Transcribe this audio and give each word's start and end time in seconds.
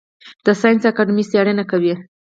د 0.45 0.47
ساینس 0.61 0.83
اکاډمي 0.89 1.23
څیړنې 1.31 1.63
کوي؟ 1.71 1.93